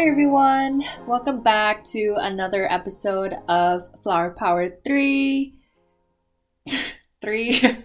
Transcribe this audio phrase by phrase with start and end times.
[0.00, 0.82] Hi, everyone.
[1.06, 5.54] Welcome back to another episode of Flower Power 3.
[7.20, 7.60] 3.
[7.60, 7.84] Dude,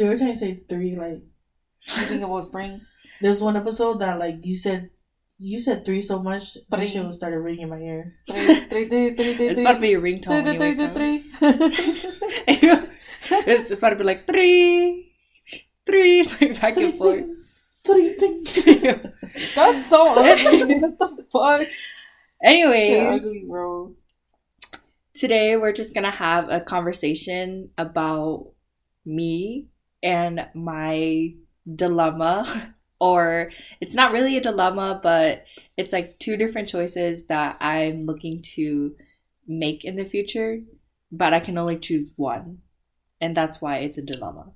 [0.00, 1.20] every time you say three, like
[1.82, 2.80] you think about spring.
[3.20, 4.88] There's one episode that like you said
[5.38, 6.88] you said three so much that Three.
[6.88, 8.14] shit started ringing in my ear.
[8.26, 10.40] Three, three, three, three, three, It's about to be a ringtone.
[10.40, 11.34] Three, when three, wake three, three.
[13.52, 15.12] it's, it's about to be like three,
[15.84, 17.26] three, it's like back and forth.
[17.84, 18.16] Three.
[19.54, 20.74] That's so ugly.
[20.78, 21.66] what the fuck?
[22.42, 23.94] Anyways, ugly, bro.
[25.14, 28.50] today we're just gonna have a conversation about
[29.04, 29.66] me
[30.02, 31.34] and my
[31.76, 32.44] dilemma
[33.00, 35.44] or it's not really a dilemma but
[35.76, 38.94] it's like two different choices that i'm looking to
[39.46, 40.60] make in the future
[41.12, 42.58] but i can only choose one
[43.20, 44.50] and that's why it's a dilemma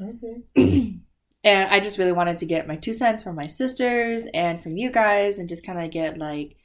[0.00, 0.94] Okay.
[1.44, 4.76] and i just really wanted to get my two cents from my sisters and from
[4.76, 6.56] you guys and just kind of get like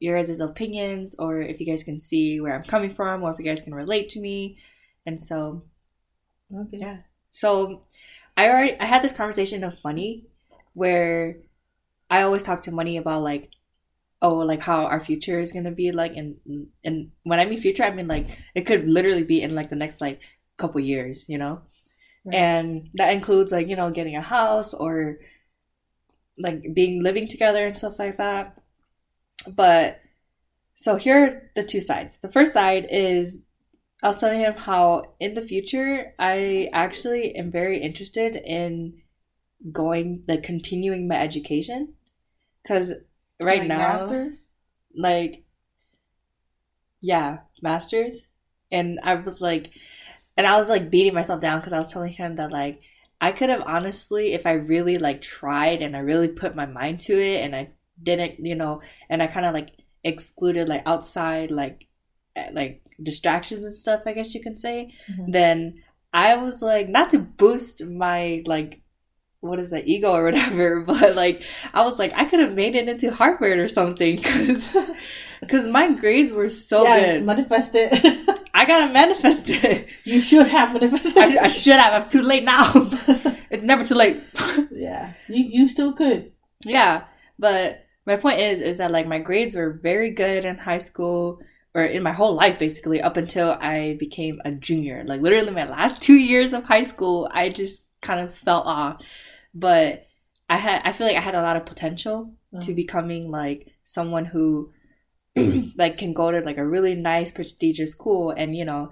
[0.00, 3.38] your guys' opinions or if you guys can see where i'm coming from or if
[3.38, 4.58] you guys can relate to me
[5.06, 5.62] and so
[6.54, 6.78] Okay.
[6.78, 6.98] yeah.
[7.30, 7.82] So
[8.36, 10.26] I already I had this conversation of money
[10.74, 11.38] where
[12.10, 13.50] I always talk to money about like
[14.22, 16.36] oh like how our future is gonna be like and
[16.84, 19.76] and when I mean future I mean like it could literally be in like the
[19.76, 20.20] next like
[20.58, 21.62] couple years, you know?
[22.28, 22.36] Right.
[22.38, 25.18] And that includes like, you know, getting a house or
[26.38, 28.56] like being living together and stuff like that.
[29.48, 30.00] But
[30.76, 32.18] so here are the two sides.
[32.18, 33.42] The first side is
[34.02, 39.02] I was telling him how in the future I actually am very interested in
[39.72, 41.94] going like continuing my education
[42.62, 42.92] because
[43.40, 44.50] right Like now masters.
[44.96, 45.44] like
[47.00, 48.26] yeah masters
[48.70, 49.70] and i was like
[50.38, 52.80] and i was like beating myself down because i was telling him that like
[53.20, 57.00] i could have honestly if i really like tried and i really put my mind
[57.00, 57.68] to it and i
[58.02, 58.80] didn't you know
[59.10, 59.70] and i kind of like
[60.04, 61.86] excluded like outside like
[62.36, 65.32] eh, like distractions and stuff i guess you can say Mhm.
[65.32, 65.82] then
[66.14, 68.80] i was like not to boost my like
[69.40, 71.42] what is that ego or whatever but like
[71.74, 74.68] i was like i could have made it into harvard or something because
[75.40, 78.28] because my grades were so yes, good manifest it.
[78.60, 79.88] i gotta manifest it.
[80.04, 81.16] You should have manifested.
[81.16, 81.92] I, I should have.
[82.02, 82.64] I'm too late now.
[83.50, 84.20] It's never too late.
[84.70, 86.32] Yeah, you you still could.
[86.64, 87.04] yeah.
[87.38, 91.40] But my point is is that like my grades were very good in high school
[91.74, 95.02] or in my whole life basically up until i became a junior.
[95.06, 98.96] Like literally my last two years of high school i just kind of fell off.
[99.54, 100.06] But
[100.50, 102.18] i had i feel like i had a lot of potential
[102.64, 102.76] to Mhm.
[102.82, 104.68] becoming like someone who
[105.76, 108.90] like can go to like a really nice prestigious school and you know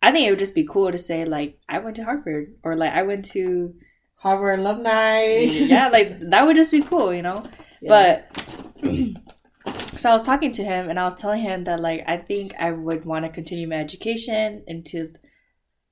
[0.00, 2.76] i think it would just be cool to say like i went to harvard or
[2.76, 3.74] like i went to
[4.22, 5.24] Harvard alumni.
[5.40, 7.42] yeah like that would just be cool you know
[7.80, 7.88] Yeah.
[8.28, 8.82] but
[9.98, 12.54] so I was talking to him and I was telling him that like I think
[12.58, 15.12] I would want to continue my education into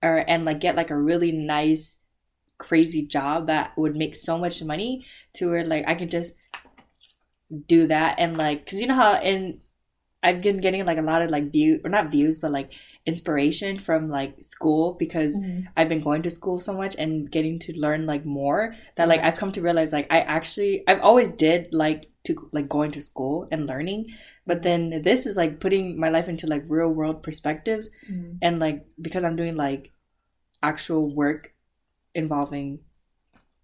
[0.03, 1.99] or and like get like a really nice
[2.59, 6.35] crazy job that would make so much money to where like I could just
[7.67, 9.61] do that and like cuz you know how in
[10.23, 12.71] I've been getting like a lot of like view or not views but like
[13.07, 15.67] inspiration from like school because Mhm.
[15.77, 19.21] I've been going to school so much and getting to learn like more that like
[19.23, 23.03] I've come to realize like I actually I've always did like to like going to
[23.03, 24.07] school and learning
[24.47, 28.37] but then this is like putting my life into like real world perspectives Mhm.
[28.43, 29.93] and like because I'm doing like
[30.63, 31.55] actual work
[32.15, 32.81] involving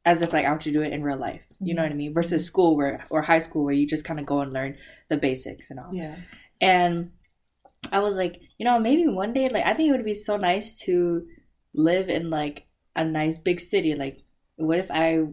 [0.06, 1.94] as if like I were to do it in real life you know what I
[1.94, 4.76] mean versus school where or high school where you just kind of go and learn
[5.08, 6.16] the basics and all Yeah.
[6.60, 7.12] And
[7.92, 10.36] I was like, you know, maybe one day, like, I think it would be so
[10.36, 11.26] nice to
[11.74, 13.94] live in like a nice big city.
[13.94, 14.22] Like,
[14.56, 15.24] what if I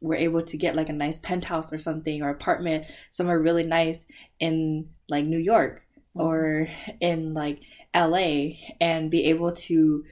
[0.00, 4.04] were able to get like a nice penthouse or something or apartment somewhere really nice
[4.38, 5.82] in like New York
[6.16, 6.20] mm-hmm.
[6.20, 6.68] or
[7.00, 7.60] in like
[7.94, 8.48] LA
[8.80, 10.04] and be able to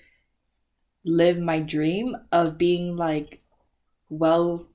[1.04, 3.42] live my dream of being like
[4.08, 4.66] well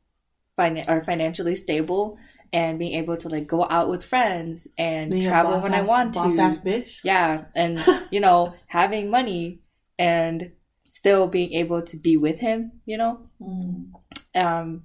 [0.58, 2.18] finan- or financially stable
[2.52, 6.14] and being able to like go out with friends and Being travel when I want
[6.14, 6.42] boss to.
[6.42, 7.00] ass bitch.
[7.04, 9.62] Yeah, and you know, having money
[9.98, 10.52] and
[10.88, 13.20] still being able to be with him, you know?
[13.42, 13.92] Mm.
[14.36, 14.84] Um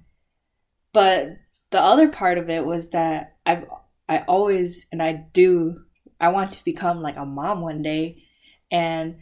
[0.93, 1.37] but
[1.71, 3.65] the other part of it was that I've
[4.07, 5.81] I always and I do
[6.21, 8.23] I want to become like a mom one day
[8.71, 9.17] and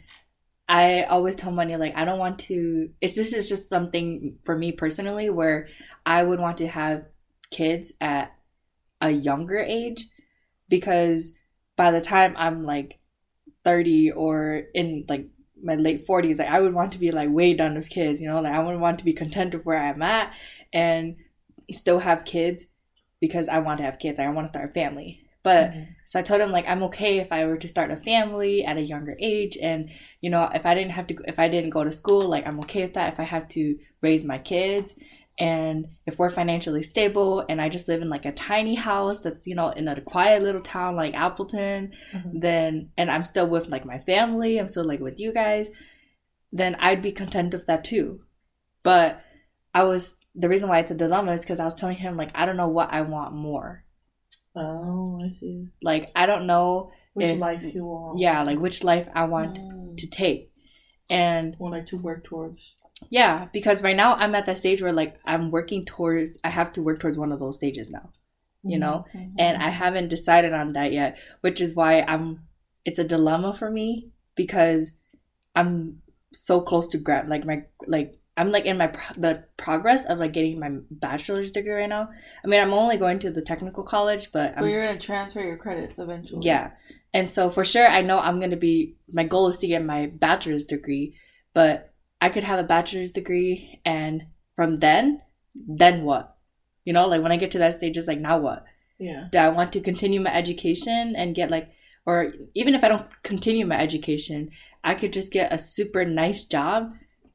[0.68, 4.56] I always tell money like I don't want to it's this is just something for
[4.56, 5.68] me personally where
[6.06, 7.06] I would want to have
[7.54, 8.34] kids at
[9.00, 10.06] a younger age
[10.68, 11.34] because
[11.76, 12.98] by the time I'm like
[13.64, 15.28] 30 or in like
[15.62, 18.28] my late 40s like I would want to be like way done with kids you
[18.28, 20.32] know like I would want to be content with where I'm at
[20.72, 21.16] and
[21.70, 22.66] still have kids
[23.20, 24.18] because I want to have kids.
[24.18, 25.22] I want to start a family.
[25.42, 25.88] But Mhm.
[26.06, 28.76] so I told him like I'm okay if I were to start a family at
[28.76, 29.90] a younger age, and
[30.20, 32.60] you know if I didn't have to, if I didn't go to school, like I'm
[32.60, 33.12] okay with that.
[33.12, 34.96] If I have to raise my kids,
[35.38, 39.46] and if we're financially stable, and I just live in like a tiny house that's
[39.46, 42.40] you know in a quiet little town like Appleton, Mhm.
[42.40, 45.70] then and I'm still with like my family, I'm still like with you guys,
[46.52, 48.22] then I'd be content with that too.
[48.82, 49.20] But
[49.74, 52.30] I was the reason why it's a dilemma is because I was telling him like
[52.34, 53.84] I don't know what I want more.
[54.56, 55.66] Oh, I see.
[55.82, 58.18] Like I don't know Which If- life you want?
[58.18, 59.96] yeah, like which life I want Mm.
[59.96, 60.52] to take.
[61.10, 62.74] And or like to work towards.
[63.10, 66.72] Yeah, because right now I'm at that stage where like I'm working towards I have
[66.74, 68.10] to work towards one of those stages now.
[68.66, 69.34] You know, Mhm.
[69.38, 72.40] And I haven't decided on that yet, which is why I'm
[72.84, 74.96] it's a dilemma for me because
[75.54, 76.00] I'm
[76.32, 80.18] so close to grad like my like I'm like in my pro- the progress of
[80.18, 82.08] like getting my bachelor's degree right now.
[82.42, 85.40] I mean, I'm only going to the technical college, but But I'm you're gonna transfer
[85.40, 86.44] your credits eventually.
[86.44, 86.70] Yeah.
[87.12, 89.84] And so for sure, I know I'm going to be, my goal is to get
[89.84, 91.14] my bachelor's degree,
[91.52, 91.93] but
[92.24, 94.14] I could have a bachelor's degree and
[94.56, 95.20] from then,
[95.54, 96.24] then what?
[96.86, 98.64] You know, like when I get to that stage, it's like, now what?
[98.98, 99.28] Yeah.
[99.32, 101.68] Do I want to continue my education and get like,
[102.06, 102.16] or
[102.54, 104.50] even if I don't continue my education,
[104.82, 106.92] I could just get a super nice job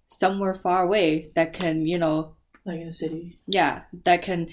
[0.07, 2.35] somewhere far away that can, you know,
[2.65, 3.37] Like in the city.
[3.47, 3.73] yeah
[4.05, 4.49] that can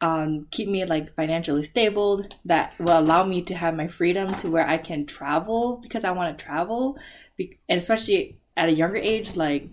[0.00, 2.10] um, keep me like financially stable
[2.44, 6.10] that will allow me to have my freedom to where i can travel because i
[6.10, 6.98] want to travel
[7.38, 9.68] and especially at a younger age like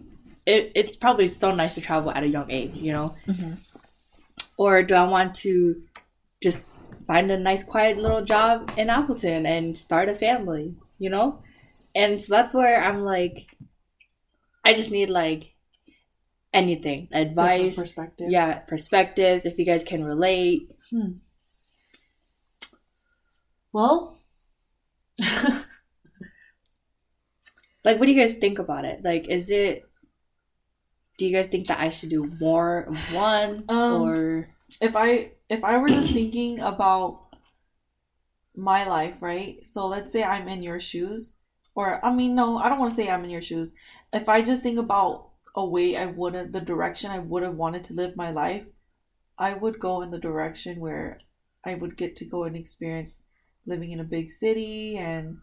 [0.46, 3.16] it, it's probably so nice to travel at a young age you know?
[3.28, 3.58] Mhm.
[4.58, 5.82] or do i want to
[6.42, 6.78] just
[7.08, 11.42] find a nice quiet little job in appleton and start a family you know?
[11.96, 13.48] And so that's where i'm like
[14.66, 15.54] i just need like
[16.54, 17.08] anything.
[17.12, 17.76] Advice.
[17.76, 18.30] perspective.
[18.30, 20.70] yeah perspectives if you guys can relate.
[23.72, 24.20] Well,
[27.84, 29.84] like what do you guys think about it like is it
[31.18, 34.50] do you guys think that i should do more of one Um, or
[34.82, 37.22] if I if I were just thinking about
[38.56, 39.66] my life, right?
[39.68, 41.36] So let's say I'm in your shoes,
[41.76, 43.74] or I mean, no, I don't want to say I'm in your shoes.
[44.12, 47.56] If I just think about a way I would have, the direction I would have
[47.56, 48.66] wanted to live my life,
[49.38, 51.20] I would go in the direction where
[51.66, 53.24] I would get to go and experience
[53.66, 55.38] living in a big city and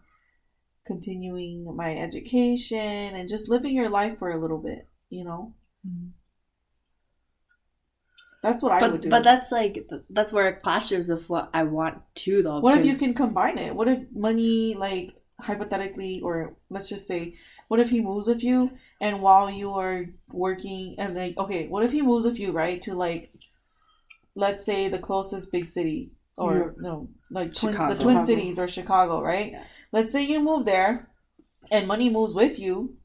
[0.85, 5.53] continuing my education and just living your life for a little bit, you know?
[5.87, 6.07] Mm-hmm.
[8.41, 9.09] That's what I would do.
[9.09, 12.85] but that's like that's where it clashes with what i want to though What if
[12.85, 13.75] you can combine it?
[13.75, 17.35] What if money, like hypothetically, or let's just say,
[17.67, 21.83] what if he moves with you and while you are working and like, okay, what
[21.83, 23.31] if he moves with you, right, to like,
[24.35, 26.75] let's say the closest big city or York.
[26.79, 27.93] no, like Chicago.
[27.93, 28.25] the Twin Chicago.
[28.25, 29.51] Cities or Chicago, right?
[29.51, 29.63] Yeah.
[29.91, 31.09] Let's say you move there
[31.69, 32.97] and money moves with you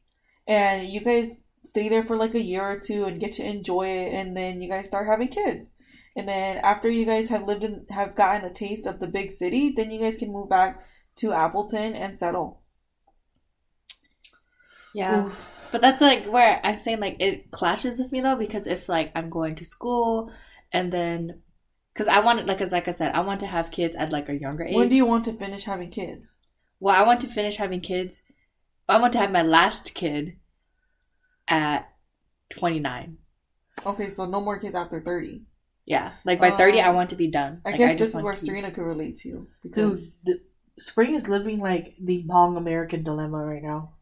[0.47, 3.87] and you guys stay there for like a year or two and get to enjoy
[3.87, 5.73] it and then you guys start having kids.
[6.15, 9.31] And then after you guys have lived and have gotten a taste of the big
[9.31, 10.87] city then you guys can move back
[11.17, 12.63] to appleton and settle.
[14.95, 15.29] Yeah.
[15.73, 19.13] But that's like where i'm saying like it clashes with me though because if like
[19.15, 20.33] i'm going to school
[20.73, 21.43] and then
[21.93, 24.13] because i want it like as like i said i want to have kids at
[24.13, 26.36] like a younger age when do you want to finish having kids
[26.81, 28.23] Well, I want to finish having kids.
[28.89, 30.37] I want to have my last kid
[31.49, 31.89] at
[32.51, 33.19] 29.
[33.85, 35.43] okay so no more kids after 30
[35.85, 36.13] Yeah.
[36.25, 37.61] Like by 30, I Um, want to be done.
[37.65, 40.21] i Like, guess just this is where to- serena could relate to you dude, because
[40.25, 40.41] the,
[40.79, 43.95] spring is living like the Hmong American dilemma right now.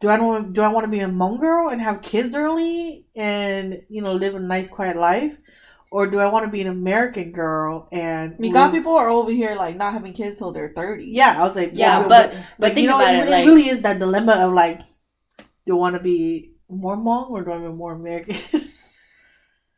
[0.00, 3.06] Do I want do I want to be a Hmong girl and have kids early
[3.16, 5.36] and you know live a nice quiet life,
[5.94, 9.30] or do I want to be an American girl and Miga live- people are over
[9.30, 12.34] here like not having kids till they're 30 Yeah, I was like, Yeah, well, but-
[12.34, 14.80] like but you know, about it, it, it like- really is that dilemma of like,
[15.66, 18.36] do I want to be more Hmong or do I want to be more American?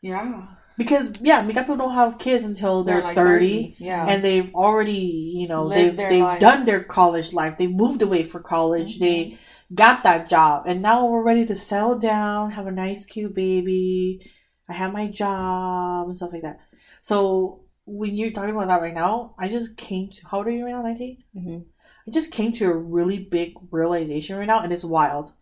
[0.02, 0.46] yeah
[0.78, 3.76] because yeah, Miga people don't have kids until they're, like thirty.
[3.78, 6.40] yeah and they've already you know Lived they've they've life.
[6.40, 9.00] done their college life they moved away for college Mhm.
[9.00, 9.38] they
[9.74, 14.30] got that job and now we're ready to settle down have a nice cute baby
[14.68, 16.60] i have my job and stuff like that.
[17.02, 20.50] So when you're talking about that right now i just came to how old are
[20.50, 21.64] you right now 19 Mhm.
[22.06, 25.32] i just came to a really big realization right now and it's wild.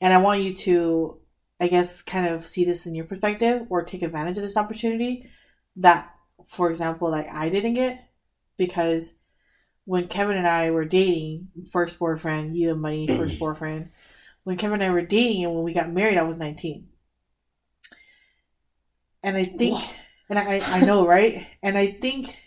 [0.00, 1.18] And i want you to
[1.60, 5.30] i guess kind of see this in your perspective or take advantage of this opportunity
[5.76, 6.10] that
[6.44, 8.10] for example like i didn't get
[8.58, 9.14] because
[9.86, 13.90] when kevin and i were dating first boyfriend you and money first boyfriend
[14.44, 16.88] when kevin and i were dating and when we got married i was 19
[19.22, 19.94] and i think Whoa.
[20.28, 22.38] and I I know right, and I think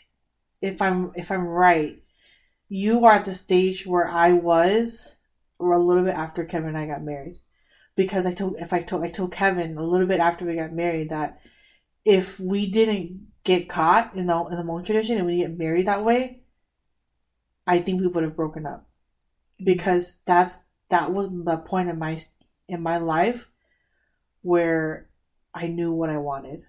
[0.62, 2.02] if I'm if I'm right,
[2.68, 5.16] you are at the stage where I was,
[5.60, 7.40] or a little bit after Kevin and I got married,
[7.96, 10.74] because I told if I told I told Kevin a little bit after we got
[10.74, 11.40] married that
[12.04, 15.86] if we didn't get caught in the in the Hmong tradition and we get married
[15.86, 16.42] that way,
[17.68, 18.88] I think we would have broken up.
[19.62, 19.66] Mm-hmm.
[19.66, 20.58] Because that's
[20.90, 22.20] that was the point in my
[22.68, 23.48] in my life
[24.42, 25.08] where
[25.56, 26.64] I knew what I wanted.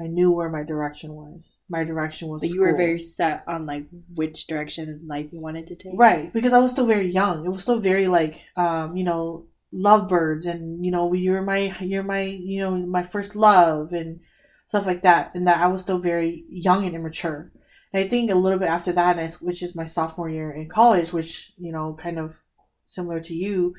[0.00, 1.56] I knew where my direction was.
[1.68, 2.42] My direction was.
[2.42, 5.92] But you were very set on like which direction in life you wanted to take.
[5.96, 7.44] right because I was still very young.
[7.44, 12.02] It was still very like um you know lovebirds and you know you're my you're
[12.02, 14.20] my you know my first love and
[14.66, 17.52] stuff like that and that I was still very young and immature.
[17.92, 21.12] And I think a little bit after that, which is my sophomore year in college,
[21.12, 22.38] which you know kind of
[22.84, 23.74] similar to you,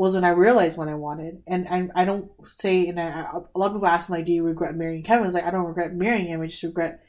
[0.00, 1.42] was when I realized what I wanted.
[1.46, 3.20] And I, I don't say, and I,
[3.54, 5.26] a lot of people ask me like, do you regret marrying Kevin?
[5.26, 6.40] It's like I don't regret marrying him.
[6.40, 7.02] I just regret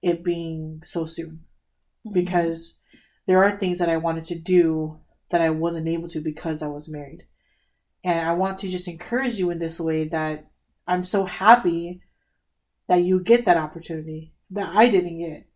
[0.00, 1.40] it being so soon
[2.06, 2.14] mm-hmm.
[2.14, 2.78] because
[3.26, 6.68] there are things that I wanted to do that I wasn't able to because I
[6.68, 7.24] was married.
[8.02, 10.46] And I want to just encourage you in this way that
[10.86, 12.00] I'm so happy
[12.86, 15.47] that you get that opportunity that I didn't get.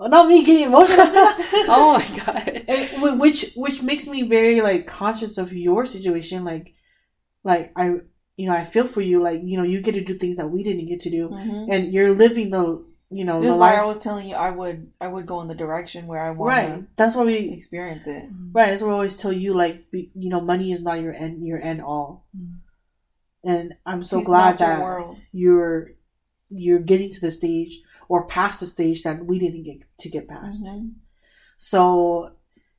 [0.00, 1.06] Well, not me getting emotional.
[1.68, 2.64] oh my god.
[2.70, 6.44] And which which makes me very like conscious of your situation.
[6.44, 6.72] Like,
[7.44, 7.96] like I,
[8.36, 9.22] you know, I feel for you.
[9.22, 11.66] Like, you know, you get to do things that we didn't get to do, Mhm.
[11.70, 13.78] and you're living the, you know, This the life.
[13.80, 16.48] I was telling you I would I would go in the direction where I want
[16.54, 16.96] right.
[16.96, 18.24] That's why we experience it.
[18.52, 19.52] Right, that's what I always tell you.
[19.52, 22.24] Like, be, you know, money is not your end, your end all.
[22.36, 22.54] Mm.
[23.44, 25.16] And I'm so He's glad that world.
[25.32, 25.92] you're
[26.50, 27.80] you're getting to the stage
[28.10, 30.62] or past the stage that we didn't get to get past.
[30.64, 30.94] Mhm.
[31.58, 32.36] So,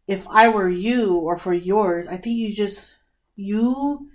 [0.07, 2.95] if I were you or for yours, I think you just
[3.35, 4.09] you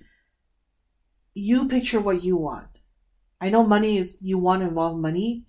[1.34, 2.68] you picture what you want.
[3.40, 5.44] I know money is you want to involve money,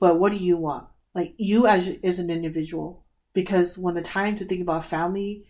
[0.00, 0.88] but what do you want?
[1.14, 5.46] Like you as as an individual, because when the time to think about family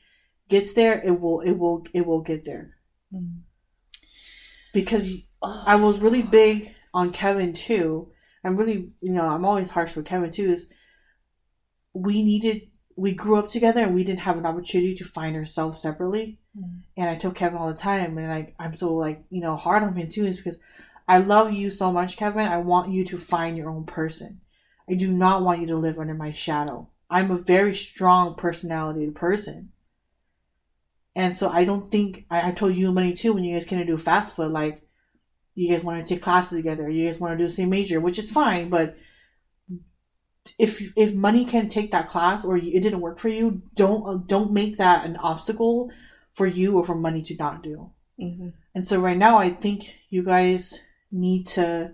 [0.48, 2.76] gets there, it will it will it will get there.
[3.14, 3.42] Mm.
[4.72, 6.32] Because Oh, I was really hard.
[6.32, 8.10] big on Kevin too.
[8.44, 10.50] I'm really, you know, I'm always harsh with Kevin too.
[10.50, 10.66] Is
[11.92, 15.80] we needed, we grew up together and we didn't have an opportunity to find ourselves
[15.80, 16.38] separately.
[16.58, 16.82] Mm.
[16.96, 19.82] And I tell Kevin all the time, and like I'm so like you know hard
[19.82, 20.58] on him too, is because
[21.06, 22.46] I love you so much, Kevin.
[22.46, 24.40] I want you to find your own person.
[24.88, 26.88] I do not want you to live under my shadow.
[27.10, 29.70] I'm a very strong personality person.
[31.16, 33.78] And so I don't think I, I told you Money too when you guys came
[33.78, 34.87] to do fast food, like
[35.58, 38.00] you guys want to take classes together, you guys want to do the same major,
[38.00, 38.96] which is fine, but
[40.58, 44.18] if if money can't take that class or it didn't work for you, don't uh,
[44.26, 45.90] don't make that an obstacle
[46.32, 47.90] for you or for money to not do.
[48.20, 48.52] Mhm.
[48.74, 50.78] And so right now, I think you guys
[51.10, 51.92] need to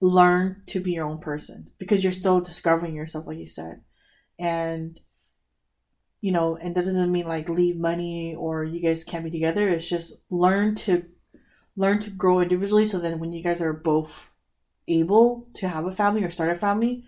[0.00, 3.82] learn to be your own person because you're still discovering yourself, like you said.
[4.38, 4.98] And,
[6.20, 9.68] you know, and that doesn't mean like leave money or you guys can't be together.
[9.68, 11.04] It's just learn to
[11.76, 14.28] learn to grow individually so that when you guys are both
[14.88, 17.04] able to have a family or start a family,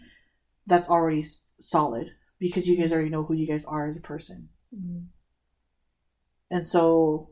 [0.66, 4.02] that's already s- solid because you guys already know who you guys are as a
[4.02, 4.48] person.
[4.74, 5.06] Mm.
[6.50, 7.30] And so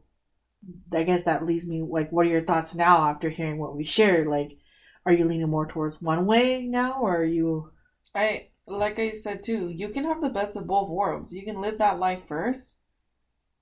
[0.93, 3.85] I guess that leaves me like what are your thoughts now after hearing what we
[3.85, 4.27] shared?
[4.27, 4.59] Like
[5.07, 7.73] are you leaning more towards one way now or are you
[8.15, 11.33] I like I said too, you can have the best of both worlds.
[11.33, 12.77] You can live that life first,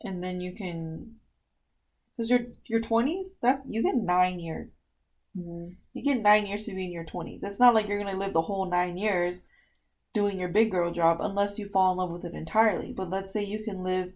[0.02, 1.16] and then you can,
[2.20, 4.82] because your your twenties that you get nine years.
[5.34, 5.72] Mm-hmm.
[5.94, 7.42] You get nine years to be in your twenties.
[7.42, 9.42] It's not like you're gonna live the whole nine years
[10.12, 12.92] doing your big girl job unless you fall in love with it entirely.
[12.92, 14.12] But let's say you can live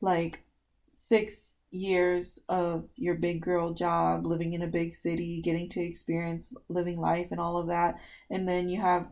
[0.00, 0.44] like
[0.88, 6.54] six years of your big girl job, living in a big city, getting to experience
[6.70, 7.96] living life and all of that,
[8.30, 9.08] and then you have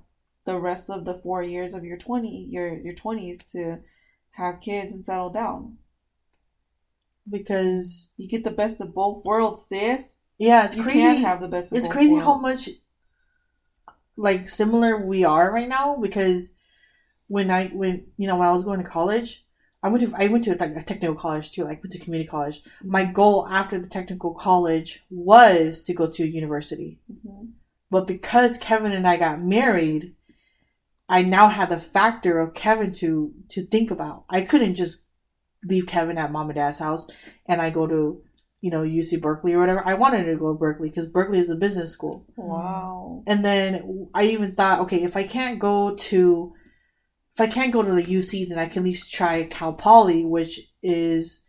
[0.47, 3.80] the rest of the four years of your twenty your your twenties to
[4.30, 5.76] have kids and settle down.
[7.29, 10.17] Because You get the best of both worlds, sis.
[10.39, 11.00] yeah, it's you crazy.
[11.00, 12.69] can have the best of it's crazy how much
[14.17, 16.50] like similar we are right now because
[17.29, 19.45] when I when you know when I was going to college,
[19.83, 22.29] I went to I went to like a technical college too, like went to community
[22.29, 22.62] college.
[22.83, 26.99] My goal after the technical college was to go to a university.
[27.11, 27.53] Mhm.
[27.91, 30.15] But because Kevin and I got married,
[31.09, 34.25] I now had the factor of Kevin to to think about.
[34.29, 35.00] I couldn't just
[35.64, 37.07] leave Kevin at mom and dad's house
[37.47, 38.23] and I go to,
[38.61, 39.83] you know, UC Berkeley or whatever.
[39.87, 42.26] I wanted to go to Berkeley because Berkeley is a business school.
[42.37, 43.23] Wow.
[43.26, 46.55] And then I even thought, okay, if I can't go to
[47.35, 50.25] if I can't go to the UC, then I can at least try Cal Poly,
[50.25, 51.43] which is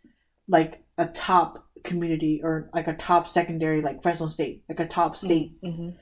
[0.48, 5.16] like a top community or like a top secondary, like Fresno State, like a top
[5.16, 5.60] state.
[5.62, 5.96] Mhm.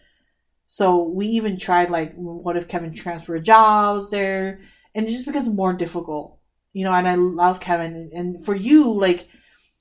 [0.67, 4.61] So we even tried like, what if Kevin transferred jobs there?
[4.95, 6.39] And it just becomes more difficult,
[6.73, 6.93] you know.
[6.93, 9.29] And I love Kevin, and, for you, like,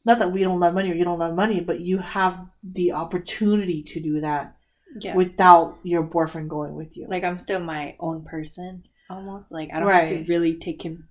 [0.06, 2.94] not that we don't love money or you don't love money, but you have the
[2.94, 4.56] opportunity to do that
[5.00, 5.16] Yeah.
[5.16, 7.08] without your boyfriend going with you.
[7.08, 9.52] like I'm still my own person almost.
[9.52, 11.08] Like I don't have to really take him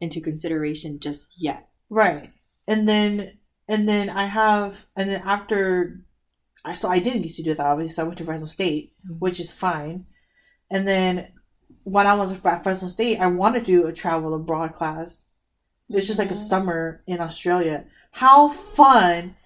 [0.00, 1.68] into consideration just yet.
[1.88, 2.30] Right.
[2.66, 3.38] And then
[3.68, 6.00] and then I have and then after
[6.64, 8.92] I so I didn't get to do that obviously so I went to Fresno State,
[9.06, 9.18] Mhm.
[9.20, 10.06] which is fine.
[10.70, 11.28] And then
[11.84, 15.20] when I was at Fresno State, I wanted to do a travel abroad class.
[15.88, 16.48] It's just like a Mhm.
[16.48, 17.84] summer in Australia.
[18.12, 19.36] How fun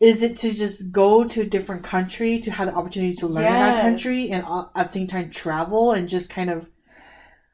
[0.00, 3.46] is it to just go to a different country to have the opportunity to learn
[3.46, 6.66] in that country and at the same time travel and just kind of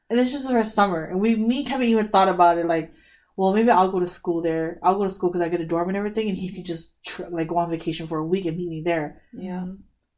[0.08, 2.90] and it's just for summer and we me Kevin even thought about it like
[3.36, 5.66] well maybe I'll go to school there I'll go to school because I get a
[5.66, 8.46] dorm and everything and he could just tr- like go on vacation for a week
[8.46, 9.66] and meet me there Yeah.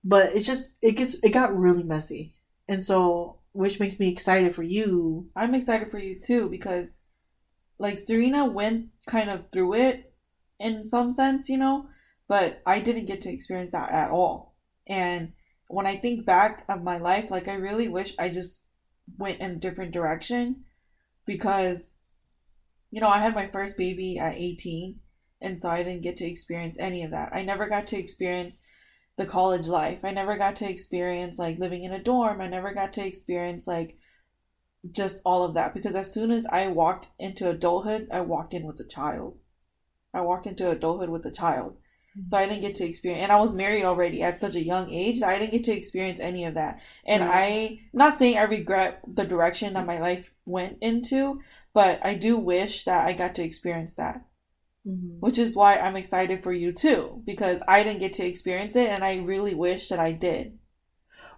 [0.04, 2.36] but it's just it gets it got really messy
[2.68, 6.96] and so which makes me excited for you I'm excited for you too because
[7.78, 10.12] like Serena went kind of through it
[10.58, 11.88] in some sense, you know,
[12.28, 14.54] but I didn't get to experience that at all.
[14.86, 15.32] And
[15.68, 18.60] when I think back of my life, like I really wish I just
[19.18, 20.64] went in a different direction
[21.24, 21.94] because
[22.90, 24.98] you know, I had my first baby at 18
[25.40, 27.30] and so I didn't get to experience any of that.
[27.32, 28.60] I never got to experience
[29.20, 30.02] the college life.
[30.02, 32.40] I never got to experience like living in a dorm.
[32.40, 33.98] I never got to experience like
[34.90, 38.66] just all of that because as soon as I walked into adulthood, I walked in
[38.66, 39.36] with a child.
[40.14, 41.74] I walked into adulthood with a child.
[42.16, 42.26] Mm-hmm.
[42.28, 44.88] So I didn't get to experience and I was married already at such a young
[44.90, 46.80] age I didn't get to experience any of that.
[47.06, 47.22] And.
[47.22, 51.42] I I'm not saying I regret the direction that my life went into,
[51.74, 54.24] but I do wish that I got to experience that.
[54.86, 55.20] Mm-hmm.
[55.20, 58.88] Which is why I'm excited for you too because I didn't get to experience it
[58.88, 60.58] and I really wish that I did.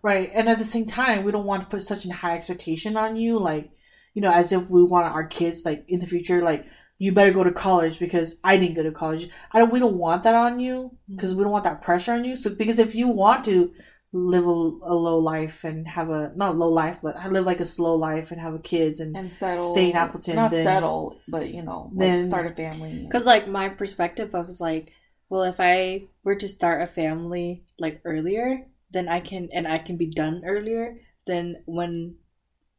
[0.03, 0.31] Right.
[0.33, 3.17] And at the same time, we don't want to put such a high expectation on
[3.17, 3.71] you, like,
[4.15, 6.67] you know, as if we want our kids, like, in the future, like,
[6.99, 9.29] you better go to college because I didn't go to college.
[9.53, 11.17] I don't, we don't want that on you mm-hmm.
[11.17, 12.37] because we don't want that pressure on you.
[12.37, 13.73] So, because if you want to
[14.13, 17.61] live a, a low life and have a, not low life, but I live like
[17.61, 20.65] a slow life and have a kids and, And settle Stay in Appleton, Not then-
[20.65, 23.05] settle, but you know, like then- start a family.
[23.05, 24.93] Because like my perspective of was like,
[25.31, 29.79] well, if I were to start a family like earlier, then I can and I
[29.79, 31.01] can be done earlier.
[31.27, 32.17] Then when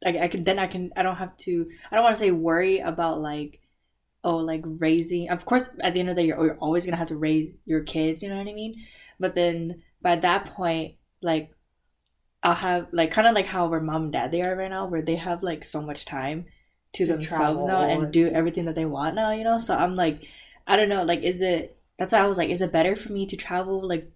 [0.06, 2.30] like I can then I can I don't have to I don't want to say
[2.30, 3.60] worry about like
[4.24, 5.30] oh like raising.
[5.30, 7.56] Of course, at the end of the day, you're, you're always gonna have to raise
[7.66, 8.22] your kids.
[8.22, 8.76] You know what I mean?
[9.20, 10.94] But then by that point,
[11.24, 11.52] like
[12.44, 14.86] I'll have like kind of like how our mom and dad they are right now,
[14.86, 16.46] where they have like so much time
[16.94, 19.32] to, To themselves travel now and do everything that they want now.
[19.32, 20.28] You know, so I'm like,
[20.68, 21.78] I don't know, like, is it?
[21.98, 24.12] That's why I was like, is it better for me to travel like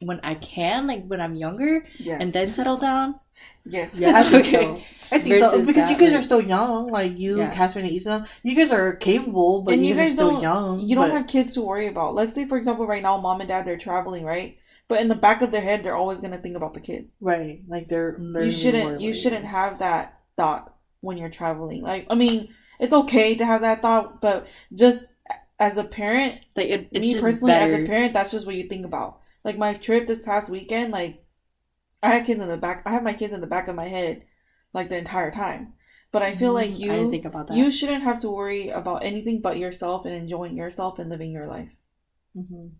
[0.00, 2.20] when I can, like when I'm younger, yes.
[2.20, 3.18] and then settle down?
[3.64, 3.94] yes.
[3.98, 4.12] Yeah.
[4.18, 4.64] I think Okay.
[4.64, 4.80] so.
[5.10, 7.50] I think so Versus because you guys like- are still young, like you, Yeah.
[7.54, 8.26] Catherine and Issa.
[8.42, 10.80] You guys are capable, but And you, you guys, guys are still young.
[10.80, 12.14] You don't but- have kids to worry about.
[12.14, 14.57] Let's say, for example, right now, mom and dad they're traveling, right?
[14.88, 17.18] But in the back of their head, they're always gonna think about the kids.
[17.20, 18.16] right, like they're.
[18.18, 19.00] they're You shouldn't.
[19.00, 21.82] You like- shouldn't have that thought when you're traveling.
[21.82, 25.12] Like, I mean, it's okay to have that thought, but just
[25.60, 27.74] as a parent, Like it, it's me just personally better.
[27.76, 30.92] as a parent that's just what you think about like my trip this past weekend
[30.92, 31.24] like
[32.02, 33.86] i had kids in the back i have my kids in the back of my
[33.88, 34.22] head
[34.72, 35.72] like the entire time
[36.12, 37.56] but i feel like Mm, I didn't you think about that.
[37.56, 41.48] you shouldn't have to worry about anything but yourself and enjoying yourself and living your
[41.48, 41.70] life
[42.36, 42.70] Mhm.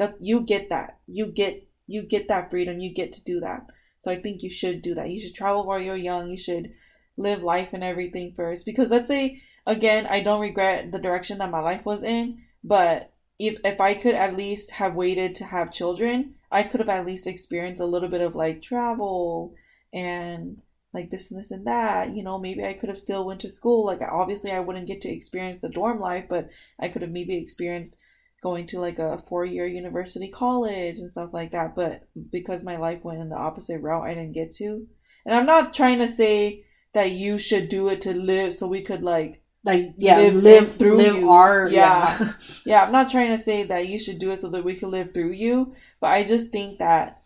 [0.00, 0.98] That you get that.
[1.06, 2.80] You get you get that freedom.
[2.80, 3.66] You get to do that.
[3.98, 5.10] So i think you should do that.
[5.10, 6.30] You should travel while you're young.
[6.30, 6.72] You should
[7.18, 8.64] live life and everything first.
[8.64, 13.12] Because let's say again i don't regret the direction that my life was in but
[13.38, 17.04] if if i could at least have waited to have children i could have at
[17.04, 19.54] least experienced a little bit of like travel
[19.92, 20.62] and
[20.94, 22.16] like this and this and that.
[22.16, 23.84] You know maybe i could have still went to school.
[23.84, 26.48] Like obviously i wouldn't get to experience the dorm life but
[26.80, 27.96] i could have maybe experienced
[28.42, 31.74] going to like a four year university college and stuff like that.
[31.74, 34.86] But because my life went in the opposite route, I didn't get to.
[35.26, 38.82] And I'm not trying to say that you should do it to live so we
[38.82, 41.30] could like Like yeah, Live- live, live through through live you.
[41.30, 42.16] our Yeah.
[42.18, 42.32] yeah.
[42.66, 44.88] yeah, I'm not trying to say that you should do it so that we could
[44.88, 47.20] live through you, but I just think that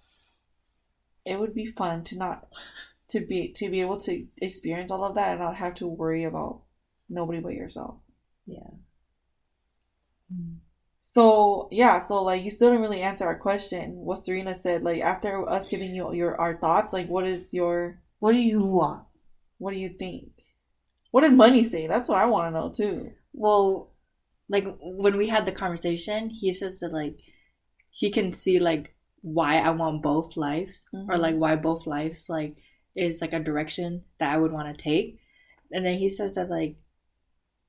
[1.24, 2.48] it would be fun to not
[3.10, 6.24] to be to be able to experience all of that and not have to worry
[6.24, 6.62] about
[7.08, 7.94] nobody but yourself.
[8.46, 8.70] yeah.
[10.32, 10.56] Mm.
[11.14, 13.94] So yeah, so like you still didn't really answer our question.
[14.08, 18.00] What Serena said, like after us giving you your our thoughts, like what is your
[18.18, 19.04] What do you want?
[19.58, 20.30] what do you think?
[21.12, 21.86] What did money say?
[21.86, 23.12] That's what I want to know too.
[23.32, 23.92] Well,
[24.48, 27.18] like when we had the conversation, he says that like
[27.90, 31.20] he can see like why I want both lives or Mhm.
[31.26, 32.56] like why both lives like
[32.96, 35.20] is like a direction that I would want to take.
[35.72, 36.76] And then he says that like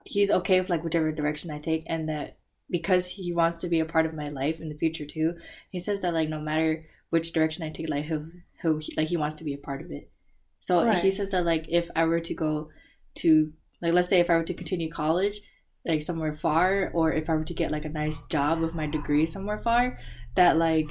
[0.04, 2.38] he's okay with like whichever direction I take and that
[2.70, 5.36] because he wants to be a part of my life in the future too.
[5.70, 8.28] He says that like no matter which direction I take like he'll,
[8.62, 10.12] he'll like he wants to be a part of it.
[10.60, 12.70] So he says that like if I were to go
[13.16, 15.40] to like let's say if I were to continue college
[15.86, 18.88] like somewhere far or if I were to get like a nice job with my
[18.88, 20.00] degree somewhere far
[20.34, 20.90] that like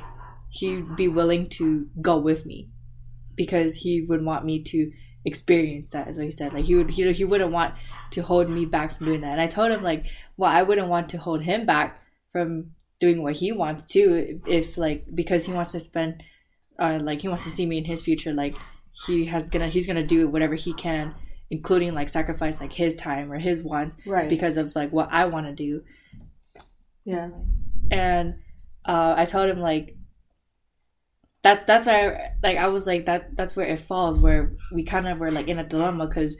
[0.50, 2.70] he'd be willing to go with me
[3.34, 4.92] because he would want me to
[5.24, 7.74] experience that is what he said like he would he, he wouldn't want
[8.10, 10.04] to hold me back from doing that and I told him like
[10.36, 14.76] well I wouldn't want to hold him back from doing what he wants to if
[14.76, 16.22] like because he wants to spend
[16.78, 18.54] uh like he wants to see me in his future like
[19.06, 21.14] he has gonna he's gonna do whatever he can
[21.50, 24.28] including like sacrifice like his time or his wants Right.
[24.28, 25.82] because of like what I want to do
[27.04, 27.30] yeah.
[27.90, 28.34] and
[28.86, 29.96] uh, I told him like
[31.44, 35.06] that that's I, like I was like that that's where it falls where we kind
[35.06, 36.36] of were like in a dilemma because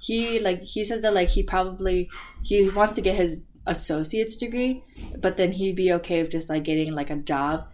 [0.00, 2.08] he like he says that like he probably
[2.44, 4.82] he wants to get his associate's degree
[5.18, 7.66] but then he'd be okay with just like getting like a job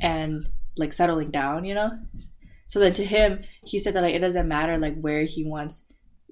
[0.00, 1.90] and like settling down you know?
[2.68, 5.84] So then to him he said that like it doesn't matter like where he wants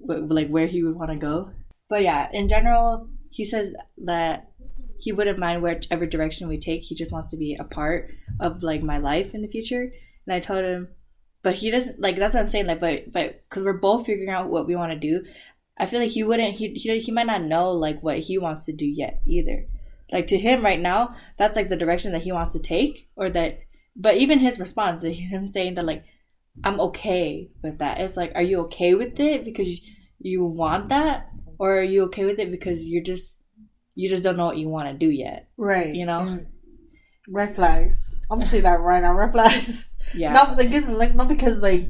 [0.07, 1.51] like where he would want to go.
[1.89, 4.47] But yeah in general he says that
[5.03, 6.83] he wouldn't mind whichever direction we take.
[6.83, 9.91] He just wants to be a part of like my life in the future.
[10.25, 10.87] And I told him,
[11.41, 12.17] but he doesn't like.
[12.17, 12.67] That's what I'm saying.
[12.67, 15.25] Like, but but because we're both figuring out what we want to do,
[15.77, 16.55] I feel like he wouldn't.
[16.55, 19.65] He he he might not know like what he wants to do yet either.
[20.09, 23.29] Like to him right now, that's like the direction that he wants to take, or
[23.31, 23.59] that.
[23.97, 26.05] But even his response, him saying that like,
[26.63, 27.99] I'm okay with that.
[27.99, 29.77] It's like, are you okay with it because you,
[30.19, 33.42] you want that, or are you okay with it because you're just
[33.95, 35.47] you just don't know what you want to do yet?
[35.57, 35.93] Right.
[35.93, 36.19] You know?
[36.19, 36.47] And
[37.27, 38.23] red flags.
[38.29, 39.13] I'm gonna say that right now.
[39.15, 39.85] Red flags.
[40.13, 40.33] Yeah.
[40.33, 41.87] Not again, like not because like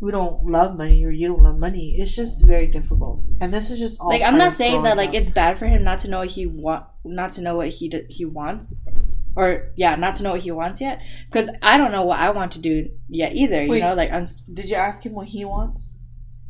[0.00, 1.96] we don't love money or you don't love money.
[1.98, 5.10] It's just very difficult, and this is just all like I'm not saying that growing
[5.10, 7.68] like it's bad for him not to know what he want, not to know what
[7.68, 8.72] he d- he wants,
[9.36, 11.00] or yeah, not to know what he wants yet.
[11.26, 13.66] Because I don't know what I want to do yet either.
[13.66, 13.78] Wait.
[13.78, 14.28] You know, like I'm.
[14.54, 15.84] Did you ask him what he wants?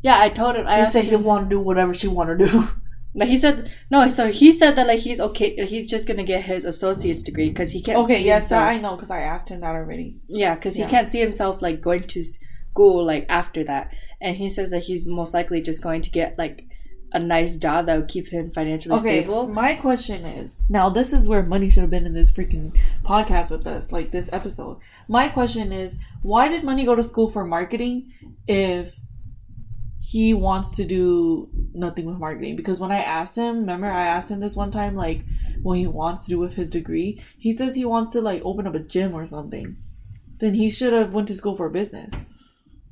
[0.03, 0.67] Yeah, I told him.
[0.67, 2.63] I asked said he him, want to do whatever she want to do.
[3.15, 4.09] like he said no.
[4.09, 5.65] So he said that like he's okay.
[5.65, 7.99] He's just gonna get his associate's degree because he can't.
[7.99, 10.17] Okay, yes, himself- I know because I asked him that already.
[10.27, 10.85] Yeah, because Yeah.
[10.85, 14.83] he can't see himself like going to school like after that, and he says that
[14.83, 16.65] he's most likely just going to get like
[17.15, 19.47] a nice job that would keep him financially Okay, stable.
[19.47, 23.51] my question is now this is where money should have been in this freaking podcast
[23.51, 24.77] with us, like this episode.
[25.07, 28.11] My question is, why did money go to school for marketing
[28.47, 28.95] if
[30.05, 32.57] he wants to do nothing with marketing?
[32.57, 35.23] Because when I asked him, remember I asked him this one time, like
[35.61, 38.67] what he wants to do with his degree, he says he wants to like open
[38.67, 39.77] up a gym or something.
[40.39, 42.13] Then he should have went to school for business.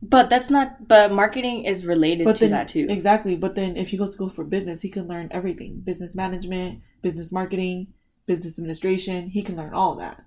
[0.01, 0.87] But that's not.
[0.87, 2.87] But marketing is related but to then that too.
[2.89, 6.15] exactly but then if he goes to school for business he can learn everything business
[6.15, 7.93] management business marketing
[8.25, 10.23] business administration he can learn all that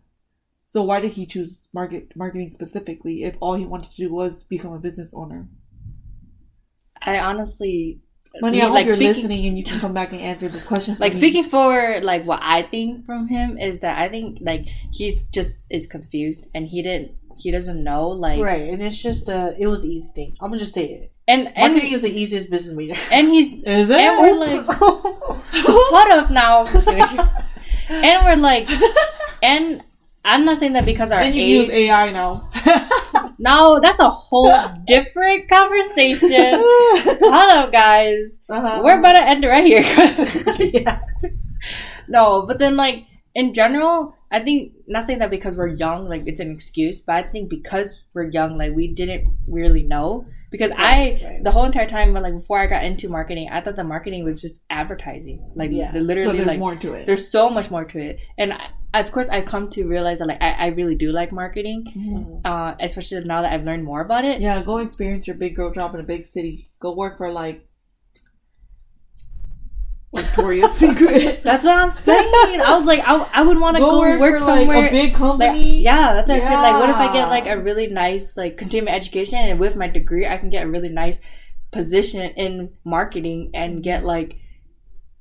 [0.67, 4.45] so why did he choose market marketing specifically if all he wanted to do was
[4.45, 5.49] become a business owner
[7.05, 8.01] I honestly
[8.41, 10.97] money i like, you're speaking- listening and you can come back and answer this question
[10.99, 11.19] like me.
[11.19, 15.63] speaking for like what I think from him is that I think like he just
[15.71, 19.67] is confused and he didn't he doesn't know like right, and it's just uh, it
[19.67, 20.37] was the easy thing.
[20.41, 21.13] I'm gonna just say it.
[21.27, 22.97] and and Marketing is the easiest business media.
[23.13, 26.65] and he's is it and we're like hold up now
[27.89, 28.69] and we're like
[29.43, 29.83] and
[30.25, 32.51] I'm not saying that because our and you age use ai now
[33.39, 34.53] no that's a whole
[34.87, 38.81] different conversation hold up guys uh-huh.
[38.83, 41.01] we're about to end it right here yeah.
[42.09, 46.23] No, but then like in general, I think not saying that because we're young, like
[46.27, 50.27] it's an excuse, but I think because we're young, like we didn't really know.
[50.55, 51.45] Because I right.
[51.47, 54.23] the whole entire time, but like before I got into marketing, I thought the marketing
[54.25, 55.39] was just advertising.
[55.61, 55.91] Like Yeah.
[55.93, 58.15] the- but literally, there's like more to it there's so much more to it.
[58.39, 58.53] And
[58.95, 61.81] I, of course, I've come to realize that like I, I really do like marketing,
[61.85, 62.41] Mhm.
[62.45, 64.41] uh, especially now that I've learned more about it.
[64.41, 67.59] yeah go experience your big girl job in a big city go work for like
[70.35, 71.43] Victoria's Secret.
[71.45, 72.61] That's what I'm saying.
[72.61, 74.83] I was like, I, I would want to go, work, for, somewhere.
[74.83, 75.39] like a big company.
[75.47, 75.83] Like, company.
[75.83, 76.61] yeah, that's what I said.
[76.61, 79.89] Like, what if I get like a really nice like continuing education, and with my
[79.89, 81.21] degree, I can get a really nice
[81.71, 84.37] position in marketing and get like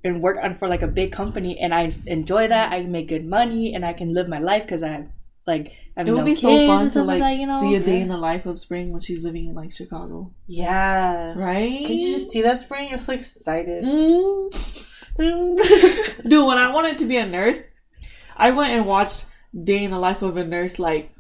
[0.04, 2.72] and work on for like a big company, and I enjoy that.
[2.72, 5.08] I make good money, and I can live my life because I have
[5.46, 7.60] like I have It would no be so fun to stuff like you know.
[7.60, 11.36] see a day in the life of Spring when she's living in like Chicago, Yeah.
[11.38, 11.86] right?
[11.86, 12.90] Can you just see that spring?
[12.92, 13.84] I'm so excited.
[13.84, 14.90] Mm.
[15.18, 17.62] Dude, when I wanted to be a nurse,
[18.36, 19.26] I went and watched
[19.64, 21.12] Day in the Life of a Nurse like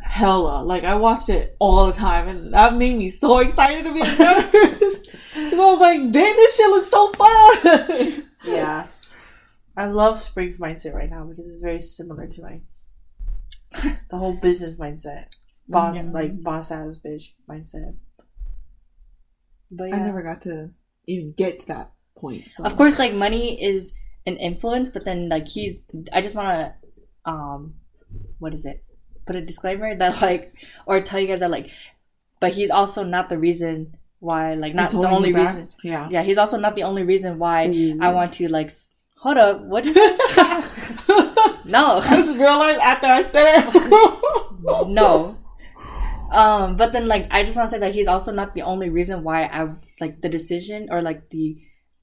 [0.00, 0.62] hella.
[0.62, 4.00] Like I watched it all the time, and that made me so excited to be
[4.00, 4.96] a nurse.
[5.38, 8.86] Because I was like, "Damn, this shit looks so fun." Yeah.
[9.76, 12.60] I love Spring's mindset right now because it's very similar to my
[14.10, 15.26] the whole business mindset.
[15.68, 16.10] Boss Yeah.
[16.12, 17.94] like boss ass bitch mindset.
[19.70, 19.96] But yeah.
[19.96, 20.70] I never got to
[21.06, 22.44] even get to that point.
[22.52, 22.64] So.
[22.64, 23.94] of course like money is
[24.26, 27.74] an influence but then like he's i just want to um
[28.38, 28.84] what is it
[29.26, 30.52] put a disclaimer that like
[30.86, 31.70] or tell you guys that like
[32.40, 35.46] but he's also not the reason why like not the only back.
[35.46, 36.08] reason Yeah.
[36.10, 37.98] yeah he's also not the only reason why Ooh.
[38.00, 38.70] i want to like
[39.16, 40.20] hold up what is it
[41.64, 44.88] no I just realized after I said it.
[44.88, 45.38] no
[46.30, 48.88] um but then like i just want to say that he's also not the only
[48.90, 49.66] reason why i
[50.00, 51.56] like the decision or like the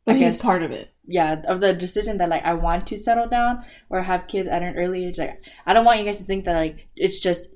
[0.05, 0.89] But I he's guess- part of it.
[1.07, 4.63] yeah of the decision that like i want to settle down or have kids at
[4.63, 7.49] an early age like i don't want you guys to think that like it's just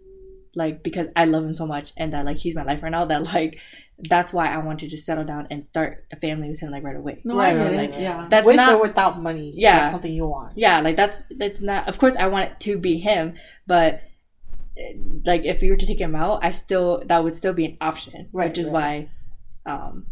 [0.56, 3.06] like because i love him so much and that like he's my life right now
[3.06, 3.58] that like
[4.14, 6.84] that's why i want to just settle down and start a family with him like
[6.84, 8.02] right away No, Right, I get right, it.
[8.02, 8.28] Yeah.
[8.30, 9.52] that's With not or without money.
[9.56, 9.80] Yeah.
[9.80, 10.58] That's something you want.
[10.58, 13.34] yeah like that's that's not of course i want it to be him
[13.68, 14.02] but
[15.26, 17.78] like if you were to take him out i still that would still be an
[17.82, 19.10] option Right, which is right.
[19.66, 20.06] why um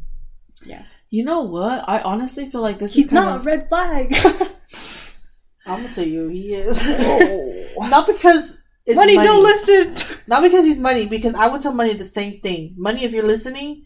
[1.10, 1.88] You know what?
[1.88, 4.13] I honestly feel like this he's is kind not a red flag
[5.67, 6.82] I'm gonna tell you, he is.
[6.86, 7.88] Oh.
[7.89, 9.28] not because it's money, money.
[9.28, 12.74] don't listen Not because he's money, because I would tell money the same thing.
[12.78, 13.86] Money, if you're listening,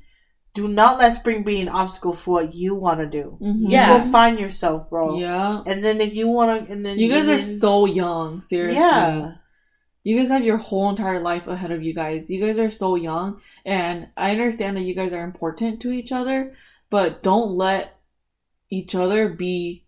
[0.53, 3.37] do not let spring be an obstacle for what you want to do.
[3.41, 3.71] Mhm.
[3.71, 3.97] Yeah.
[3.97, 5.17] Go find yourself, bro.
[5.17, 5.63] Yeah.
[5.65, 8.41] And then if you want to, and then You guys and are so young.
[8.41, 8.79] Seriously.
[8.79, 9.35] yeah.
[10.03, 12.29] You guys have your whole entire life ahead of you guys.
[12.29, 16.11] You guys are so young, and I understand that you guys are important to each
[16.11, 16.55] other,
[16.89, 17.99] but don't let
[18.69, 19.85] each other be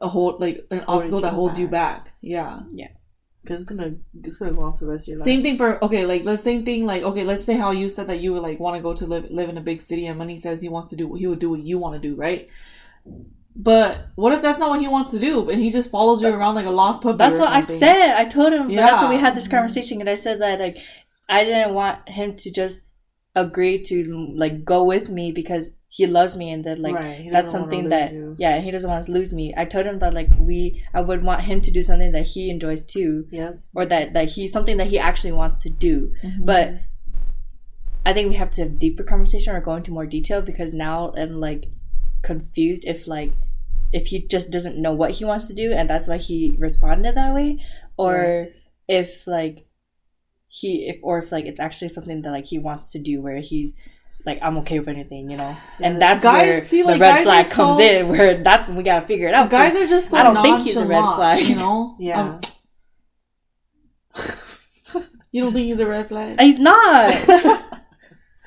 [0.00, 2.12] a whole like an obstacle that holds you back.
[2.20, 2.60] Yeah.
[2.70, 2.88] Yeah.
[3.42, 5.24] Because it's gonna it's gonna go on for the rest of your life.
[5.24, 8.06] Same thing for okay, like let's same thing like okay, let's say how you said
[8.06, 10.18] that you would like want to go to live live in a big city, and
[10.18, 12.14] Money says he wants to do what he would do what you want to do,
[12.14, 12.48] right?
[13.54, 16.28] But what if that's not what he wants to do, and he just follows you
[16.28, 17.18] around like a lost puppy?
[17.18, 18.14] That's what I said.
[18.16, 18.70] I told him.
[18.70, 18.86] Yeah.
[18.86, 20.78] That's when we had this conversation, and I said that like
[21.28, 22.86] I didn't want him to just
[23.34, 27.50] agree to like go with me because he loves me, and that like Right, that's
[27.50, 28.34] something that you.
[28.38, 29.52] yeah he doesn't want to lose me.
[29.54, 32.48] I told him that like we I would want him to do something that he
[32.48, 33.58] enjoys too, Yep.
[33.74, 36.14] or that that he something that he actually wants to do.
[36.24, 36.46] Mhm.
[36.46, 36.74] But
[38.06, 41.12] I think we have to have deeper conversation or go into more detail because now
[41.16, 41.66] I'm like
[42.22, 43.32] confused if like
[43.92, 47.14] if he just doesn't know what he wants to do and that's why he responded
[47.14, 47.62] that way
[47.96, 48.48] or
[48.88, 49.66] if like
[50.48, 53.38] he if or if like it's actually something that like he wants to do where
[53.40, 53.74] he's
[54.24, 57.24] like I'm okay with anything, you know, and that's Guys- where see, like, the red
[57.24, 58.08] flag comes so- in.
[58.08, 59.50] Where that's when we gotta figure it out.
[59.50, 61.44] Guys are just so I don't think he's a red flag.
[61.44, 61.96] You know?
[61.98, 62.20] Yeah.
[62.20, 62.40] Um,
[65.32, 66.40] you don't think he's a red flag?
[66.40, 67.10] he's not.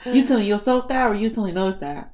[0.06, 2.14] you telling yourself that, or you telling us that?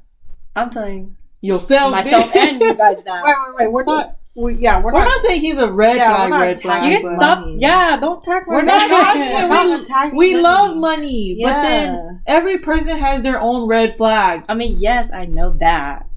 [0.56, 2.36] I'm telling Yourself, myself bitch.
[2.36, 3.24] and you guys that.
[3.26, 3.72] Wait, wait, wait.
[3.74, 4.10] We're not.
[4.34, 5.06] We, yeah, we're, We're not.
[5.10, 6.84] not saying he's a red Yeah, flag, we're not red flag.
[6.86, 7.40] You guys stop.
[7.40, 7.58] money.
[7.60, 8.48] Yeah, don't talk.
[8.48, 9.22] We're not talking.
[9.24, 10.44] attacking We're not attacking We money.
[10.44, 14.50] love money, but then every person has their own red flags.
[14.50, 16.08] I mean, yes, I know that.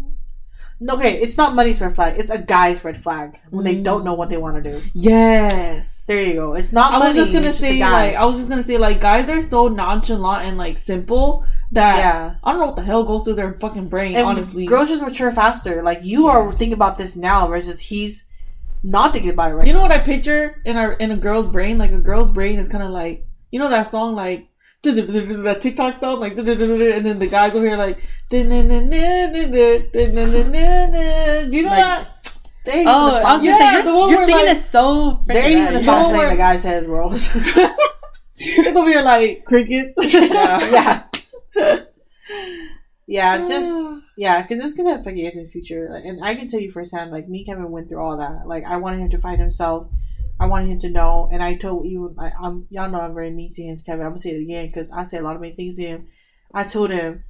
[0.89, 2.15] Okay, it's not money's red flag.
[2.21, 3.83] It's a guy's red flag when they Mm.
[3.85, 4.81] don't know what they want to do.
[4.95, 5.94] yes.
[6.07, 6.55] There you go.
[6.55, 6.93] It's not.
[6.93, 8.09] I money, was just gonna say, guy.
[8.09, 11.99] like, I was just gonna say, like, guys are so nonchalant and like simple that
[11.99, 12.35] yeah.
[12.45, 14.15] I don't know what the hell goes through their fucking brain.
[14.17, 15.83] And honestly, girls just mature faster.
[15.83, 18.25] Like you are thinking about this now versus he's
[18.83, 19.67] not thinking about it right.
[19.67, 21.79] You know what I picture in our in a girl's brain?
[21.79, 24.49] Like a girl's brain is kind of like you know that song like
[24.85, 26.47] that TikTok song like and
[27.07, 27.99] then the guys over here like
[28.31, 28.45] do you
[31.65, 32.34] know Like- that?
[32.65, 33.17] There oh, you Oh, go.
[33.17, 35.21] I was gonna Yeah, say the you're, one you're singing like- it so.
[35.27, 35.83] There freaking you bad, gonna yeah.
[35.83, 37.37] stop Don't playing the guy's head, rolls.
[38.37, 39.95] It's over here like crickets.
[40.13, 41.05] yeah.
[43.07, 45.89] Yeah, just yeah, because it's gonna affect you guys in the future.
[45.91, 48.47] Like, And I can tell you firsthand, like me, Kevin went through all that.
[48.47, 49.89] Like I wanted him to find himself.
[50.41, 53.31] I wanted him to know, and I told you, I, I'm y'all know I'm very
[53.31, 54.05] mean to him, Kevin.
[54.05, 56.09] I'm gonna say it again because I say a lot of mean things to him.
[56.53, 57.25] I told him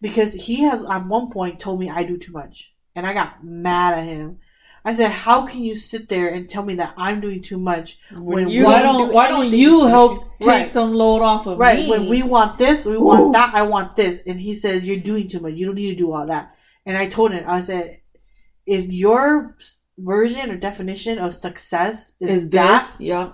[0.00, 3.44] because he has at one point told me I do too much, and I got
[3.44, 4.38] mad at him.
[4.84, 7.98] I said, "How can you sit there and tell me that I'm doing too much
[8.12, 10.70] when you why don't don't why don't you help take Right.
[10.70, 11.78] some load off of Right.
[11.80, 11.90] me?
[11.90, 14.20] When we want this, we want that, I want this.
[14.26, 15.54] And he says, You're doing too much.
[15.54, 16.54] You don't need to do all that.
[16.84, 18.00] And I told him, I said,
[18.66, 19.56] If your
[19.98, 23.00] version or definition of success is, is that, this?
[23.00, 23.32] Yeah.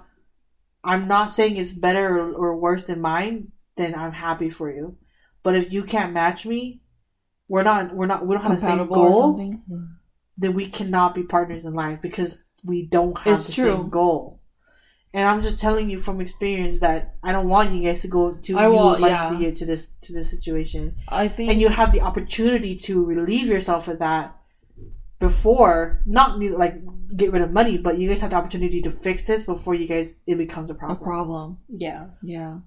[0.84, 4.96] I'm not saying it's better or, or worse than mine, then I'm happy for you.
[5.42, 6.82] But if you can't match me,
[7.48, 9.62] we're not, we're not, we don't have the same goal, something.
[9.66, 9.84] Hmm.
[10.38, 13.64] Then we cannot be partners in life because we don't have It's the true.
[13.72, 14.40] same goal.
[15.14, 18.35] And I'm just telling you from experience that I don't want you guys to go
[18.37, 19.31] to I you will- money yeah.
[19.31, 20.94] to get to this to this situation.
[21.09, 24.37] I think And you have the opportunity to relieve yourself of that
[25.18, 26.77] before not like
[27.16, 29.87] get rid of money, but you guys have the opportunity to fix this before you
[29.88, 30.98] guys it becomes a problem.
[31.01, 31.59] a problem.
[31.68, 32.07] Yeah.
[32.22, 32.59] Yeah.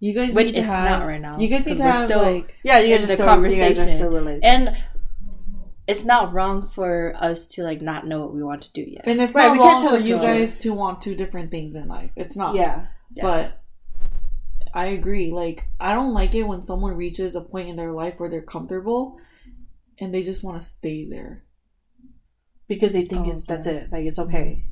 [0.00, 2.08] You guys Which need to it's have not right now, You guys need to have
[2.10, 3.98] still- like Yeah, you guys the are still you guys are conversation.
[3.98, 4.44] still related.
[4.44, 4.76] And
[5.86, 9.02] it's not wrong for us to like not know what we want to do yet.
[9.06, 10.32] and it's Right, not we can't wrong tell for you future.
[10.32, 12.10] guys to want two different things in life.
[12.16, 12.54] It's not.
[12.54, 12.86] yeah.
[13.14, 13.22] Yeah.
[13.22, 13.60] But
[14.72, 15.30] I agree.
[15.30, 18.42] Like I don't like it when someone reaches a point in their life where they're
[18.42, 19.18] comfortable
[20.00, 21.44] and they just want to stay there.
[22.66, 23.92] Because they think Oh, it's that's it.
[23.92, 24.64] Like it's okay.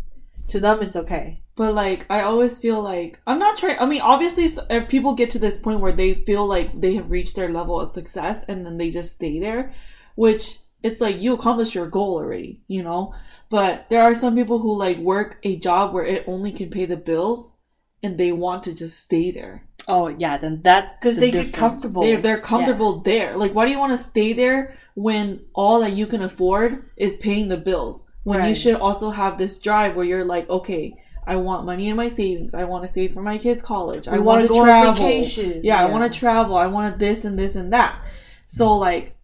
[0.48, 1.42] To them it's okay.
[1.54, 3.78] But like I always feel like I'm not trying.
[3.78, 6.94] I mean, obviously, s- uh, people get to this point where they feel like they
[6.94, 9.74] have reached their level of success, and then they just stay there,
[10.14, 13.14] which it's like you accomplished your goal already, you know.
[13.50, 16.86] But there are some people who like work a job where it only can pay
[16.86, 17.56] the bills,
[18.02, 19.66] and they want to just stay there.
[19.88, 22.02] Oh yeah, then that's Because the they get comfortable.
[22.02, 23.36] They're they're comfortable there.
[23.36, 27.16] Like, why do you want to stay there when all that you can afford is
[27.16, 28.04] paying the bills?
[28.24, 30.94] When you should also have this drive where you're like, okay,
[31.26, 32.54] I want money in my savings.
[32.54, 34.06] I want to save for my kids' college.
[34.06, 34.94] I We want wanna to go on travel.
[34.94, 35.60] vacation.
[35.64, 36.56] Yeah, I want to travel.
[36.56, 38.00] I want this and this and that.
[38.46, 39.16] So like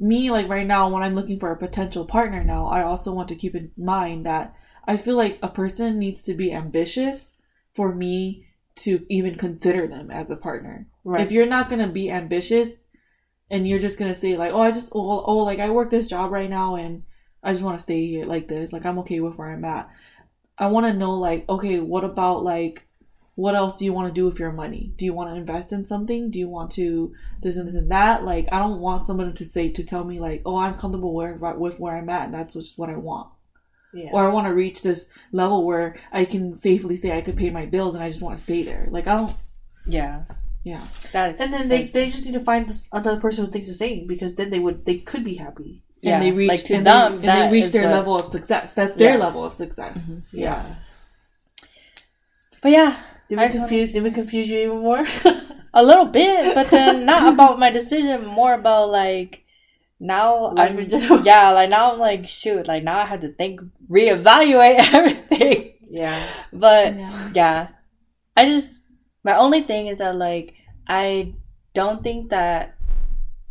[0.00, 3.28] me, like right now, when I'm looking for a potential partner now, I also want
[3.28, 4.54] to keep in mind that
[4.86, 7.32] I feel like a person needs to be ambitious
[7.74, 10.86] for me to even consider them as a partner.
[11.04, 11.20] Right.
[11.20, 12.72] If you're not gonna be ambitious
[13.50, 16.06] and you're just gonna say like, oh, I just oh, oh like I work this
[16.06, 17.04] job right now and
[17.42, 19.88] I just want to stay here like this, like I'm okay with where I'm at.
[20.56, 22.86] I want to know like, okay, what about like,
[23.36, 24.92] what else do you want to do with your money?
[24.96, 26.30] Do you want to invest in something?
[26.30, 28.24] Do you want to this and this and that?
[28.24, 31.34] Like, I don't want someone to say to tell me like, oh, I'm comfortable where
[31.34, 33.28] with where I'm at, and that's just what I want
[33.94, 34.10] yeah.
[34.12, 37.50] or I want to reach this level where I can safely say I could pay
[37.50, 38.88] my bills and I just want to stay there.
[38.90, 39.36] Like I don't.
[39.86, 40.24] Yeah.
[40.64, 40.82] Yeah.
[41.12, 44.06] That and then they, they just need to find another person who thinks the same
[44.06, 45.82] because then they would they could be happy.
[46.00, 46.14] yeah.
[46.14, 48.26] And they reach like to and them they, and they reach their what- level of
[48.26, 48.74] success.
[48.74, 49.24] That's their Yeah.
[49.24, 50.10] level of success.
[50.10, 50.22] Mhm.
[50.32, 50.64] Yeah.
[52.62, 52.96] But yeah,
[53.28, 53.92] Did we just confuse?
[53.92, 55.04] Did we confuse you even more?
[55.74, 59.44] a little bit, but then not about my decision, more about like
[60.00, 63.60] now I'm just yeah, like now I'm like shoot, like now I have to think,
[63.90, 65.74] reevaluate everything.
[65.90, 66.26] yeah.
[66.52, 67.30] But Yeah.
[67.34, 67.68] yeah,
[68.36, 68.82] I just
[69.24, 70.54] my only thing is that like
[70.86, 71.34] I
[71.72, 72.76] don't think that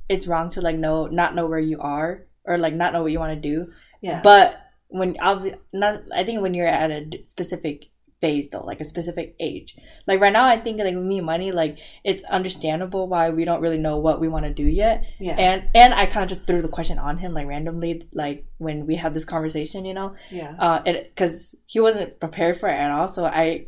[0.09, 3.11] it's wrong to like know not know where you are or like not know what
[3.11, 3.71] you want to do.
[4.01, 4.21] Yeah.
[4.21, 4.59] But
[4.89, 7.89] when I'll be, not, I think when you're at a specific
[8.23, 9.75] phase though, like a specific age.
[10.07, 13.59] Like right now, I think like me and money, like it's understandable why we don't
[13.65, 15.03] really know what we want to do yet.
[15.19, 15.35] yeah.
[15.47, 18.77] And and I kind of just threw the question on him like randomly, like when
[18.87, 20.55] we had this conversation, you know, yeah.
[20.57, 23.09] uh, it because he wasn't prepared for it at all.
[23.09, 23.65] So I,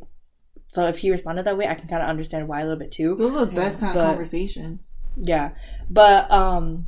[0.68, 2.94] so if he responded that way, I can kind of understand why a little bit
[2.94, 3.16] too.
[3.16, 4.96] Those are the best kind of But- conversations.
[5.18, 5.52] Yeah,
[5.90, 6.88] but um,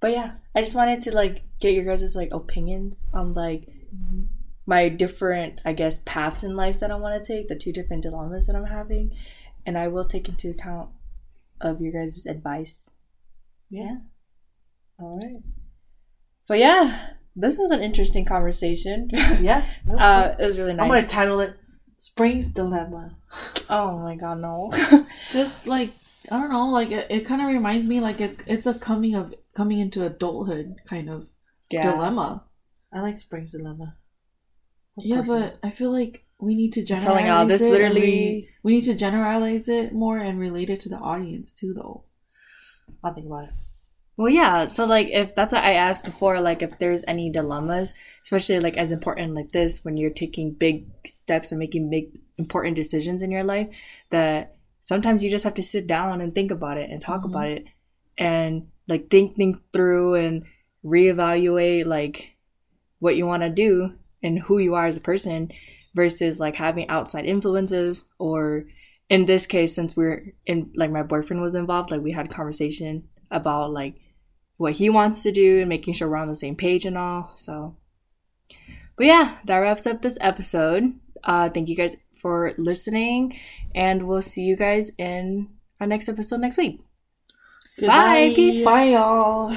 [0.00, 3.68] but yeah, I just wanted to like get your guys' like opinions on like
[4.66, 8.02] my different, I guess, paths in life that I want to take, the two different
[8.02, 9.14] dilemmas that I'm having,
[9.66, 10.90] and I will take into account
[11.60, 12.90] of your guys' advice.
[13.70, 13.96] Yeah.
[14.98, 15.42] All right.
[16.46, 19.10] But yeah, this was an interesting conversation.
[19.12, 19.66] Yeah.
[19.98, 20.84] uh, it was really nice.
[20.84, 21.56] I'm gonna title it
[21.98, 23.16] "Spring's Dilemma."
[23.70, 24.72] oh my god, no.
[25.30, 25.90] Just like
[26.30, 29.14] I don't know, like it, it kind of reminds me like it's it's a coming
[29.14, 31.26] of coming into adulthood kind of
[31.70, 31.90] yeah.
[31.90, 32.44] dilemma.
[32.92, 33.96] I like Spring's Dilemma.
[34.96, 38.00] Yeah, but I feel like we need to I'm generalize telling y'all, this it literally-
[38.00, 42.04] re- we need to generalize it more and relate it to the audience too, though.
[43.02, 43.50] I'll think about it.
[44.16, 44.68] Well, yeah.
[44.68, 48.76] So, like, if that's what I asked before, like, if there's any dilemmas, especially like
[48.76, 53.32] as important like this, when you're taking big steps and making big important decisions in
[53.32, 53.68] your life,
[54.10, 57.30] that sometimes you just have to sit down and think about it and talk Mhm.
[57.30, 57.64] about it,
[58.16, 60.44] and like think things through and
[60.84, 62.36] reevaluate like
[63.00, 63.94] what you want to do
[64.24, 65.52] and who you are as a person,
[65.94, 68.64] versus like having outside influences or
[69.08, 72.34] in this case since we're in like my boyfriend was involved like we had a
[72.34, 73.94] conversation about like
[74.56, 77.30] what he wants to do and making sure we're on the same page and all
[77.34, 77.76] so
[78.96, 83.38] but yeah that wraps up this episode uh thank you guys for listening
[83.74, 85.48] and we'll see you guys in
[85.80, 86.80] our next episode next week
[87.80, 88.32] Bye.
[88.34, 88.64] Peace.
[88.64, 89.56] Bye, y'all.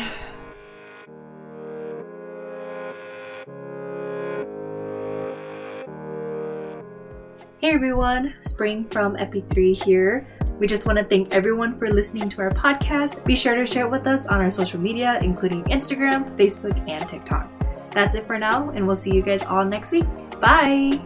[7.59, 10.27] Hey everyone, Spring from EP3 here.
[10.59, 13.25] We just want to thank everyone for listening to our podcast.
[13.25, 17.09] Be sure to share it with us on our social media, including Instagram, Facebook, and
[17.09, 17.49] TikTok.
[17.89, 20.05] That's it for now, and we'll see you guys all next week.
[20.39, 21.01] Bye!